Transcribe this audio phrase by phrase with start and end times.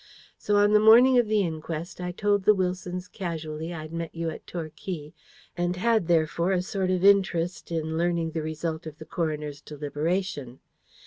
[0.39, 4.31] So on the morning of the inquest, I told the Wilsons casually I'd met you
[4.31, 5.13] at Torquay
[5.55, 10.59] and had therefore a sort of interest in learning the result of the coroner's deliberation.